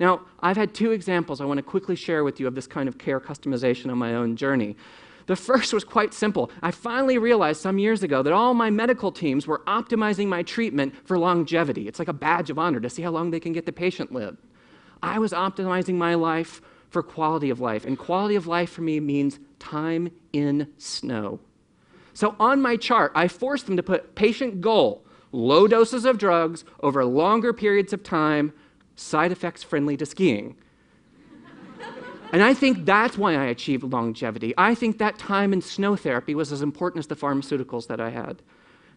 Now, 0.00 0.22
I've 0.40 0.56
had 0.56 0.74
two 0.74 0.90
examples 0.90 1.40
I 1.40 1.44
want 1.44 1.58
to 1.58 1.62
quickly 1.62 1.94
share 1.94 2.24
with 2.24 2.40
you 2.40 2.46
of 2.46 2.54
this 2.54 2.66
kind 2.66 2.88
of 2.88 2.98
care 2.98 3.20
customization 3.20 3.90
on 3.90 3.98
my 3.98 4.14
own 4.14 4.36
journey. 4.36 4.76
The 5.26 5.36
first 5.36 5.72
was 5.72 5.84
quite 5.84 6.12
simple. 6.14 6.50
I 6.62 6.70
finally 6.70 7.18
realized 7.18 7.60
some 7.60 7.78
years 7.78 8.02
ago 8.02 8.22
that 8.22 8.32
all 8.32 8.54
my 8.54 8.70
medical 8.70 9.12
teams 9.12 9.46
were 9.46 9.62
optimizing 9.66 10.26
my 10.26 10.42
treatment 10.42 10.94
for 11.06 11.18
longevity. 11.18 11.88
It's 11.88 11.98
like 11.98 12.08
a 12.08 12.12
badge 12.12 12.50
of 12.50 12.58
honor 12.58 12.80
to 12.80 12.90
see 12.90 13.02
how 13.02 13.10
long 13.10 13.30
they 13.30 13.40
can 13.40 13.52
get 13.52 13.66
the 13.66 13.72
patient 13.72 14.12
live. 14.12 14.36
I 15.02 15.18
was 15.18 15.32
optimizing 15.32 15.94
my 15.94 16.14
life 16.14 16.60
for 16.90 17.02
quality 17.02 17.48
of 17.50 17.58
life, 17.58 17.86
and 17.86 17.98
quality 17.98 18.34
of 18.34 18.46
life 18.46 18.70
for 18.70 18.82
me 18.82 19.00
means 19.00 19.38
time 19.58 20.10
in 20.32 20.68
snow. 20.76 21.40
So 22.12 22.36
on 22.38 22.60
my 22.60 22.76
chart, 22.76 23.12
I 23.14 23.28
forced 23.28 23.66
them 23.66 23.76
to 23.78 23.82
put 23.82 24.14
patient 24.14 24.60
goal 24.60 25.04
low 25.32 25.66
doses 25.66 26.04
of 26.04 26.18
drugs 26.18 26.62
over 26.82 27.02
longer 27.06 27.54
periods 27.54 27.94
of 27.94 28.02
time, 28.02 28.52
side 28.96 29.32
effects 29.32 29.62
friendly 29.62 29.96
to 29.96 30.04
skiing. 30.04 30.54
And 32.32 32.42
I 32.42 32.54
think 32.54 32.84
that's 32.86 33.18
why 33.18 33.34
I 33.34 33.44
achieved 33.44 33.84
longevity. 33.84 34.54
I 34.56 34.74
think 34.74 34.98
that 34.98 35.18
time 35.18 35.52
in 35.52 35.60
snow 35.60 35.96
therapy 35.96 36.34
was 36.34 36.50
as 36.50 36.62
important 36.62 37.00
as 37.00 37.06
the 37.06 37.16
pharmaceuticals 37.16 37.86
that 37.88 38.00
I 38.00 38.10
had. 38.10 38.42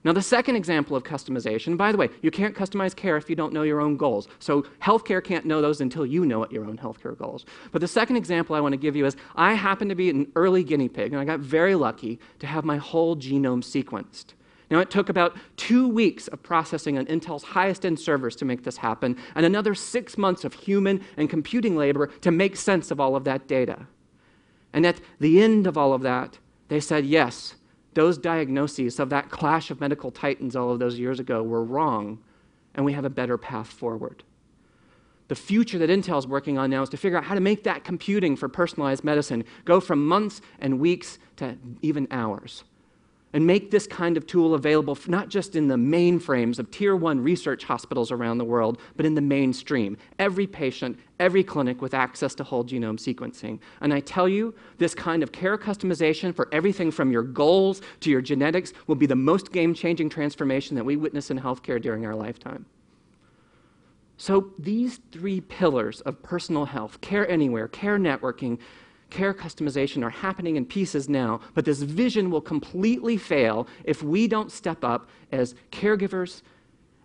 Now, 0.05 0.13
the 0.13 0.21
second 0.21 0.55
example 0.55 0.95
of 0.95 1.03
customization, 1.03 1.77
by 1.77 1.91
the 1.91 1.97
way, 1.97 2.09
you 2.21 2.29
can't 2.29 2.55
customize 2.55 2.95
care 2.95 3.17
if 3.17 3.27
you 3.27 3.35
don't 3.35 3.51
know 3.51 3.63
your 3.63 3.81
own 3.81 3.97
goals. 3.97 4.27
So, 4.37 4.61
healthcare 4.79 5.21
can't 5.21 5.45
know 5.45 5.63
those 5.63 5.81
until 5.81 6.05
you 6.05 6.27
know 6.27 6.37
what 6.37 6.51
your 6.51 6.65
own 6.65 6.77
healthcare 6.77 7.17
goals. 7.17 7.43
But 7.71 7.81
the 7.81 7.87
second 7.87 8.15
example 8.15 8.55
I 8.55 8.59
want 8.59 8.73
to 8.73 8.77
give 8.77 8.95
you 8.95 9.07
is 9.07 9.17
I 9.35 9.55
happen 9.55 9.89
to 9.89 9.95
be 9.95 10.11
an 10.11 10.31
early 10.35 10.63
guinea 10.63 10.89
pig, 10.89 11.11
and 11.11 11.19
I 11.19 11.25
got 11.25 11.39
very 11.39 11.73
lucky 11.73 12.19
to 12.37 12.45
have 12.45 12.63
my 12.63 12.77
whole 12.77 13.15
genome 13.15 13.63
sequenced. 13.63 14.35
Now, 14.69 14.79
it 14.79 14.89
took 14.89 15.09
about 15.09 15.37
two 15.57 15.87
weeks 15.87 16.27
of 16.27 16.41
processing 16.41 16.97
on 16.97 17.05
Intel's 17.05 17.43
highest 17.43 17.85
end 17.85 17.99
servers 17.99 18.35
to 18.37 18.45
make 18.45 18.63
this 18.63 18.77
happen, 18.77 19.15
and 19.35 19.45
another 19.45 19.75
six 19.75 20.17
months 20.17 20.43
of 20.43 20.53
human 20.53 21.01
and 21.17 21.29
computing 21.29 21.75
labor 21.75 22.07
to 22.21 22.31
make 22.31 22.55
sense 22.55 22.89
of 22.89 22.99
all 22.99 23.15
of 23.15 23.25
that 23.25 23.47
data. 23.47 23.85
And 24.73 24.85
at 24.85 24.99
the 25.19 25.41
end 25.41 25.67
of 25.67 25.77
all 25.77 25.93
of 25.93 26.01
that, 26.01 26.39
they 26.67 26.79
said, 26.79 27.05
yes, 27.05 27.55
those 27.93 28.17
diagnoses 28.17 28.99
of 28.99 29.09
that 29.11 29.29
clash 29.29 29.69
of 29.69 29.79
medical 29.79 30.11
titans 30.11 30.55
all 30.55 30.71
of 30.71 30.79
those 30.79 30.97
years 30.97 31.19
ago 31.19 31.43
were 31.43 31.63
wrong, 31.63 32.19
and 32.73 32.83
we 32.83 32.93
have 32.93 33.05
a 33.05 33.09
better 33.09 33.37
path 33.37 33.67
forward. 33.67 34.23
The 35.27 35.35
future 35.35 35.77
that 35.77 35.89
Intel 35.89 36.19
is 36.19 36.27
working 36.27 36.57
on 36.57 36.69
now 36.69 36.81
is 36.81 36.89
to 36.89 36.97
figure 36.97 37.17
out 37.17 37.23
how 37.23 37.35
to 37.35 37.41
make 37.41 37.63
that 37.63 37.83
computing 37.83 38.35
for 38.35 38.49
personalized 38.49 39.03
medicine 39.03 39.43
go 39.63 39.79
from 39.79 40.05
months 40.05 40.41
and 40.59 40.79
weeks 40.79 41.19
to 41.37 41.57
even 41.81 42.07
hours 42.11 42.63
and 43.35 43.45
make 43.45 43.69
this 43.69 43.85
kind 43.85 44.15
of 44.15 44.25
tool 44.25 44.53
available 44.53 44.97
not 45.07 45.27
just 45.27 45.57
in 45.57 45.67
the 45.67 45.75
mainframes 45.75 46.57
of 46.57 46.71
tier 46.71 46.95
one 46.95 47.19
research 47.19 47.65
hospitals 47.65 48.09
around 48.09 48.37
the 48.37 48.45
world, 48.45 48.79
but 48.95 49.05
in 49.05 49.13
the 49.13 49.19
mainstream. 49.19 49.97
Every 50.19 50.47
patient, 50.47 50.97
every 51.19 51.43
clinic 51.43 51.81
with 51.81 51.93
access 51.93 52.33
to 52.35 52.45
whole 52.45 52.63
genome 52.63 52.97
sequencing. 52.97 53.59
And 53.81 53.93
I 53.93 53.99
tell 53.99 54.29
you, 54.29 54.55
this 54.77 54.95
kind 54.95 55.21
of 55.21 55.33
care 55.33 55.57
customization 55.57 56.33
for 56.33 56.47
everything 56.53 56.91
from 56.91 57.11
your 57.11 57.23
goals 57.23 57.81
to 57.99 58.09
your 58.09 58.21
genetics 58.21 58.71
will 58.87 58.95
be 58.95 59.05
the 59.05 59.17
most 59.17 59.51
game 59.51 59.73
changing 59.73 60.07
transformation 60.07 60.77
that 60.77 60.85
we 60.85 60.95
witness 60.95 61.29
in 61.29 61.37
healthcare 61.37 61.81
during 61.81 62.05
our 62.05 62.15
lifetime. 62.15 62.65
So, 64.15 64.53
these 64.57 65.01
three 65.11 65.41
pillars 65.41 65.99
of 66.01 66.23
personal 66.23 66.63
health 66.63 67.01
care 67.01 67.29
anywhere, 67.29 67.67
care 67.67 67.99
networking, 67.99 68.59
care 69.09 69.33
customization 69.33 70.03
are 70.03 70.09
happening 70.09 70.55
in 70.55 70.65
pieces 70.65 71.07
now, 71.07 71.39
but 71.53 71.65
this 71.65 71.81
vision 71.81 72.29
will 72.29 72.41
completely 72.41 73.17
fail 73.17 73.67
if 73.83 74.03
we 74.03 74.27
don't 74.27 74.51
step 74.51 74.83
up 74.83 75.09
as 75.31 75.55
caregivers 75.71 76.41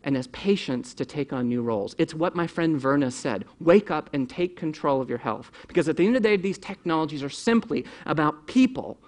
and 0.04 0.16
as 0.16 0.26
patients 0.28 0.95
to 0.95 1.04
take 1.04 1.33
on 1.33 1.49
new 1.49 1.62
roles. 1.62 1.95
It's 1.99 2.14
what 2.14 2.35
my 2.35 2.47
friend 2.47 2.80
Verna 2.80 3.11
said 3.11 3.45
wake 3.61 3.90
up 3.90 4.11
and 4.12 4.28
take 4.28 4.57
control 4.57 5.00
of 5.00 5.09
your 5.09 5.19
health. 5.19 5.50
Because 5.69 5.88
at 5.88 5.97
the 5.97 6.07
end 6.07 6.16
of 6.16 6.23
the 6.23 6.28
day, 6.28 6.37
these 6.37 6.59
technologies 6.59 7.23
are 7.23 7.28
simply 7.28 7.85
about 8.07 8.47
people 8.47 8.99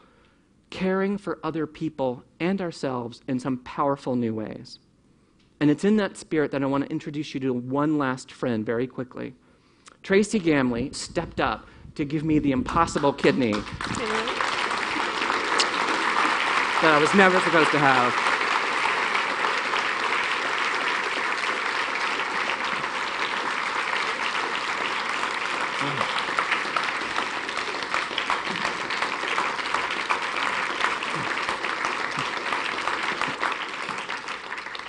caring 0.71 1.19
for 1.19 1.39
other 1.43 1.67
people 1.67 2.25
and 2.41 2.61
ourselves 2.61 3.21
in 3.29 3.39
some 3.39 3.59
powerful 3.59 4.17
new 4.17 4.35
ways. 4.35 4.79
And 5.61 5.71
it's 5.71 5.85
in 5.85 5.97
that 5.99 6.17
spirit 6.17 6.51
that 6.51 6.63
I 6.63 6.67
want 6.67 6.85
to 6.85 6.91
introduce 6.91 7.35
you 7.35 7.41
to 7.41 7.53
one 7.53 7.97
last 7.99 8.33
friend 8.33 8.65
very 8.67 8.87
quickly. 8.87 9.35
Tracy 10.03 10.41
Gamley 10.41 10.95
stepped 10.95 11.41
up 11.41 11.69
to 11.95 12.05
give 12.05 12.25
me 12.25 12.39
the 12.39 12.53
impossible 12.53 13.13
kidney 13.13 13.53
that 16.83 16.95
I 16.95 16.99
was 16.99 17.15
never 17.15 17.39
supposed 17.41 17.71
to 17.71 17.79
have. 17.79 18.33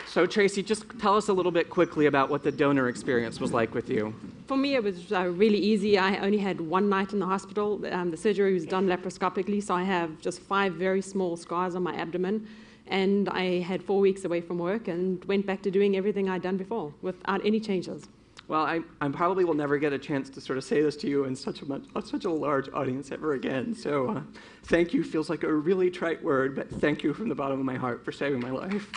So, 0.08 0.28
Tracy, 0.28 0.62
just 0.62 0.86
tell 1.00 1.18
us 1.18 1.28
a 1.28 1.34
little 1.34 1.52
bit 1.52 1.72
quickly 1.72 2.06
about 2.06 2.30
what 2.30 2.44
the 2.44 2.52
donor 2.52 2.88
experience 2.88 3.40
was 3.40 3.52
like 3.52 3.74
with 3.74 3.90
you. 3.90 4.14
For 4.48 4.58
me, 4.58 4.76
it 4.76 4.84
was 4.84 5.12
uh, 5.14 5.30
really 5.30 5.58
easy. 5.58 5.98
I 5.98 6.18
only 6.18 6.38
had 6.38 6.60
one 6.60 6.90
night 6.90 7.14
in 7.14 7.20
the 7.20 7.26
hospital. 7.26 7.82
Um, 7.92 8.12
the 8.12 8.18
surgery 8.18 8.54
was 8.54 8.66
done 8.66 8.88
laparoscopically, 8.88 9.64
so 9.64 9.74
I 9.74 9.84
have 9.84 10.20
just 10.20 10.42
five 10.42 10.74
very 10.74 11.02
small 11.02 11.38
scars 11.38 11.76
on 11.76 11.84
my 11.84 11.96
abdomen. 11.96 12.48
And 12.88 13.30
I 13.30 13.60
had 13.60 13.82
four 13.82 14.02
weeks 14.02 14.26
away 14.26 14.42
from 14.42 14.58
work 14.58 14.90
and 14.90 15.24
went 15.26 15.46
back 15.46 15.62
to 15.62 15.72
doing 15.72 15.96
everything 15.96 16.30
I'd 16.30 16.42
done 16.42 16.58
before 16.58 16.94
without 17.02 17.46
any 17.46 17.62
changes. 17.62 18.10
Well, 18.50 18.66
I, 18.66 18.82
I 19.00 19.08
probably 19.08 19.46
will 19.46 19.54
never 19.54 19.78
get 19.78 19.94
a 19.94 19.98
chance 19.98 20.30
to 20.32 20.42
sort 20.42 20.58
of 20.58 20.66
say 20.66 20.82
this 20.82 20.98
to 20.98 21.08
you 21.08 21.24
in 21.24 21.36
such 21.36 21.62
a 21.62 21.66
much, 21.66 21.84
such 22.04 22.26
a 22.26 22.30
large 22.30 22.68
audience 22.74 23.14
ever 23.14 23.34
again. 23.34 23.74
So, 23.74 24.10
uh, 24.10 24.22
thank 24.66 24.94
you 24.94 25.06
feels 25.06 25.30
like 25.30 25.44
a 25.44 25.54
really 25.54 25.90
trite 25.90 26.22
word, 26.22 26.54
but 26.54 26.70
thank 26.70 27.04
you 27.04 27.14
from 27.14 27.30
the 27.30 27.36
bottom 27.36 27.58
of 27.58 27.66
my 27.66 27.76
heart 27.76 28.04
for 28.04 28.12
saving 28.12 28.42
my 28.42 28.52
life. 28.52 28.92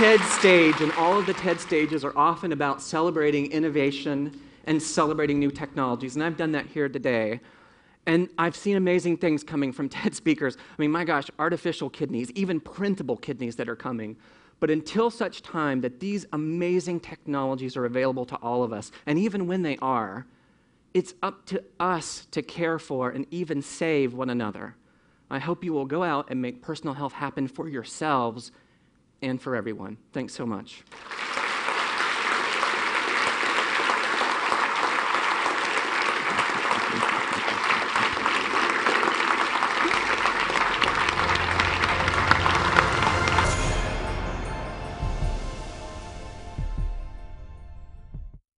TED 0.00 0.20
stage, 0.20 0.80
and 0.80 0.90
all 0.92 1.18
of 1.18 1.26
the 1.26 1.34
TED 1.34 1.60
stages 1.60 2.06
are 2.06 2.16
often 2.16 2.52
about 2.52 2.80
celebrating 2.80 3.52
innovation 3.52 4.40
and 4.64 4.82
celebrating 4.82 5.38
new 5.38 5.50
technologies. 5.50 6.14
And 6.16 6.24
I've 6.24 6.38
done 6.38 6.52
that 6.52 6.64
here 6.64 6.88
today. 6.88 7.38
And 8.06 8.30
I've 8.38 8.56
seen 8.56 8.78
amazing 8.78 9.18
things 9.18 9.44
coming 9.44 9.74
from 9.74 9.88
TED 9.90 10.14
speakers. 10.14 10.56
I 10.56 10.80
mean, 10.80 10.90
my 10.90 11.04
gosh, 11.04 11.26
artificial 11.38 11.90
kidneys, 11.90 12.30
even 12.30 12.60
printable 12.60 13.18
kidneys 13.18 13.56
that 13.56 13.68
are 13.68 13.76
coming. 13.76 14.16
But 14.58 14.70
until 14.70 15.10
such 15.10 15.42
time 15.42 15.82
that 15.82 16.00
these 16.00 16.24
amazing 16.32 17.00
technologies 17.00 17.76
are 17.76 17.84
available 17.84 18.24
to 18.24 18.36
all 18.36 18.62
of 18.62 18.72
us, 18.72 18.92
and 19.04 19.18
even 19.18 19.46
when 19.46 19.60
they 19.60 19.76
are, 19.82 20.24
it's 20.94 21.12
up 21.22 21.44
to 21.44 21.62
us 21.78 22.26
to 22.30 22.40
care 22.40 22.78
for 22.78 23.10
and 23.10 23.26
even 23.30 23.60
save 23.60 24.14
one 24.14 24.30
another. 24.30 24.76
I 25.30 25.40
hope 25.40 25.62
you 25.62 25.74
will 25.74 25.84
go 25.84 26.02
out 26.02 26.28
and 26.30 26.40
make 26.40 26.62
personal 26.62 26.94
health 26.94 27.12
happen 27.12 27.46
for 27.48 27.68
yourselves 27.68 28.50
and 29.22 29.40
for 29.40 29.54
everyone. 29.54 29.96
Thanks 30.12 30.34
so 30.34 30.46
much. 30.46 30.82